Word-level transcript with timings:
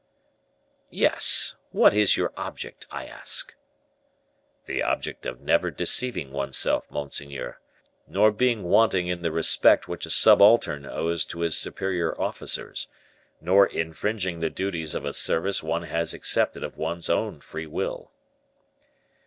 "Yes; 0.89 1.57
what 1.69 1.93
is 1.93 2.17
your 2.17 2.33
object, 2.35 2.87
I 2.89 3.05
ask?" 3.05 3.53
"The 4.65 4.81
object 4.81 5.27
of 5.27 5.41
never 5.41 5.69
deceiving 5.69 6.31
oneself, 6.31 6.89
monseigneur; 6.89 7.59
nor 8.07 8.31
being 8.31 8.63
wanting 8.63 9.09
in 9.09 9.21
the 9.21 9.31
respect 9.31 9.87
which 9.87 10.07
a 10.07 10.09
subaltern 10.09 10.87
owes 10.87 11.23
to 11.25 11.41
his 11.41 11.55
superior 11.55 12.19
officers, 12.19 12.87
nor 13.39 13.67
infringing 13.67 14.39
the 14.39 14.49
duties 14.49 14.95
of 14.95 15.05
a 15.05 15.13
service 15.13 15.61
one 15.61 15.83
has 15.83 16.15
accepted 16.15 16.63
of 16.63 16.77
one's 16.77 17.07
own 17.07 17.39
free 17.39 17.67
will." 17.67 18.09